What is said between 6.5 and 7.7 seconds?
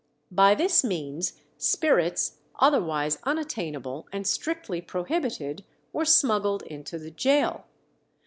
into the gaol.